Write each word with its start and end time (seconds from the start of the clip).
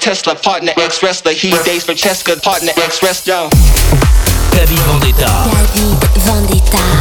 Tesla, 0.00 0.34
partner 0.34 0.72
ex 0.78 1.02
wrestler. 1.02 1.32
He 1.32 1.50
dates 1.64 1.84
Francesca, 1.84 2.36
partner 2.36 2.72
ex 2.78 3.02
wrestler. 3.02 3.50
David 4.50 4.78
Vendetta. 4.86 5.28
David 5.50 5.98
Vendetta. 6.24 6.99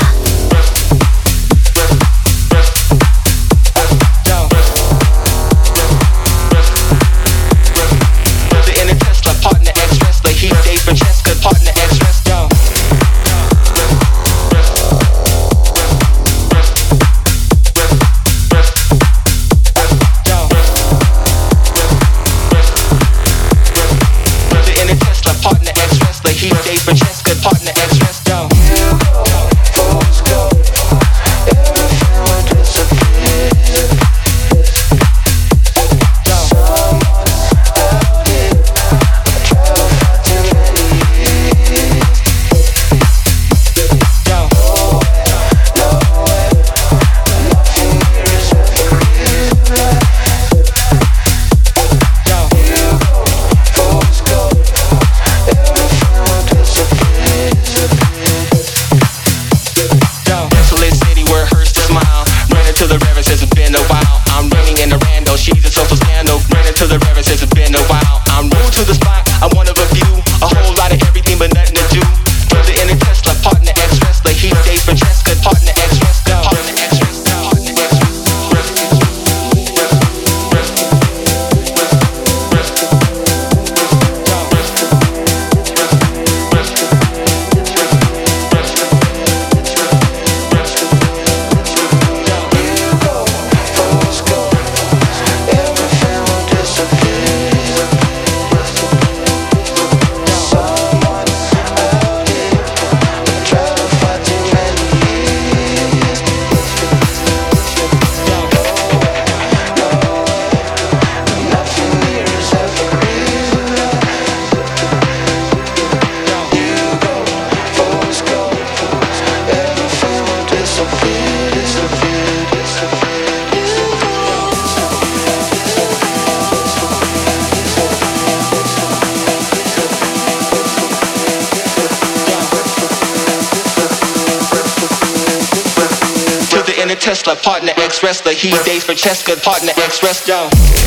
Partner 137.44 137.74
ex 137.78 138.04
wrestler. 138.04 138.34
He 138.34 138.52
dates 138.64 138.86
Francesca, 138.86 139.36
partner 139.38 139.74
ex 139.78 140.02
wrestler. 140.04 140.79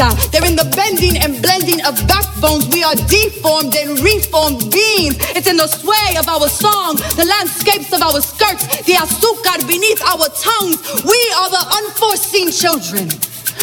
Salsa. 0.00 0.30
They're 0.30 0.44
in 0.44 0.56
the 0.56 0.68
bending 0.76 1.16
and 1.18 1.40
blending 1.42 1.84
of 1.84 1.96
backbones. 2.06 2.68
We 2.68 2.82
are 2.82 2.94
deformed 2.94 3.74
and 3.76 3.98
reformed 4.00 4.70
beings. 4.72 5.16
It's 5.36 5.46
in 5.46 5.56
the 5.56 5.66
sway 5.66 6.16
of 6.18 6.28
our 6.28 6.48
song, 6.48 6.96
the 7.16 7.24
landscapes 7.24 7.92
of 7.92 8.02
our 8.02 8.20
skirts, 8.20 8.66
the 8.84 8.94
azúcar 8.94 9.66
beneath 9.66 10.00
our 10.02 10.28
tongues. 10.28 10.80
We 11.04 11.20
are 11.36 11.50
the 11.50 11.64
unforeseen 11.78 12.50
children. 12.50 13.08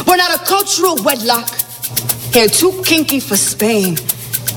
We're 0.06 0.18
not 0.18 0.40
a 0.40 0.46
cultural 0.46 1.02
wedlock. 1.04 1.50
Hair 2.34 2.50
too 2.50 2.82
kinky 2.86 3.20
for 3.20 3.36
Spain 3.36 3.98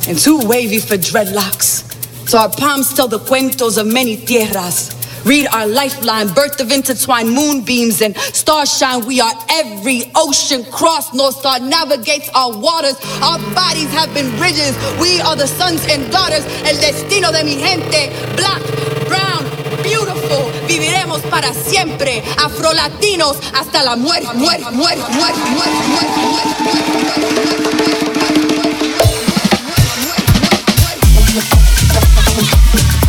and 0.09 0.18
too 0.18 0.39
wavy 0.47 0.78
for 0.78 0.97
dreadlocks. 0.97 1.87
So 2.28 2.39
our 2.39 2.51
palms 2.51 2.95
tell 2.95 3.09
the 3.09 3.18
cuentos 3.18 3.78
of 3.78 3.87
many 3.87 4.16
tierras. 4.16 5.00
Read 5.31 5.47
our 5.53 5.64
lifeline, 5.64 6.26
birth 6.35 6.59
of 6.59 6.72
intertwined 6.72 7.31
moonbeams 7.31 8.03
and 8.03 8.16
starshine. 8.35 9.07
We 9.07 9.20
are 9.20 9.33
every 9.49 10.11
ocean 10.16 10.64
cross, 10.72 11.14
North 11.14 11.37
Star 11.37 11.61
navigates 11.61 12.28
our 12.35 12.51
waters. 12.51 12.97
Our 13.22 13.39
bodies 13.55 13.93
have 13.95 14.12
been 14.12 14.37
bridges. 14.39 14.74
We 14.99 15.20
are 15.20 15.37
the 15.37 15.47
sons 15.47 15.87
and 15.87 16.11
daughters. 16.11 16.45
El 16.66 16.81
destino 16.81 17.31
de 17.31 17.45
mi 17.45 17.55
gente, 17.55 18.11
black, 18.35 18.61
brown, 19.07 19.45
beautiful. 19.85 20.51
Viviremos 20.66 21.22
para 21.31 21.55
siempre, 21.55 22.24
Afro 22.37 22.72
Latinos 22.72 23.37
hasta 23.55 23.85
la 23.85 23.95
muerte, 23.95 24.35
muerte, 24.35 24.68
muerte, 24.72 25.05
muerte, 25.12 25.39
muerte, 25.55 25.78
muerte, 25.87 25.87
muerte, 25.87 26.26
muerte, 26.26 26.59
muerte, 27.31 27.70
muerte. 27.70 27.85
muerte. 32.35 33.00